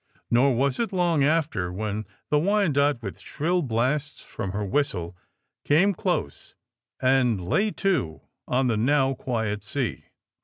Nor 0.31 0.55
was 0.55 0.79
it 0.79 0.91
long 0.91 1.23
after 1.23 1.71
when 1.71 2.07
the 2.31 2.37
^^Wyanoke," 2.37 3.03
with 3.03 3.19
shrill 3.19 3.61
blasts 3.61 4.23
from 4.23 4.51
her 4.51 4.65
whistle, 4.65 5.15
came 5.63 5.93
close 5.93 6.55
and 6.99 7.39
lay 7.39 7.69
to 7.69 8.21
on 8.47 8.65
the 8.65 8.77
now 8.77 9.13
quiet 9.13 9.61
sea. 9.63 10.05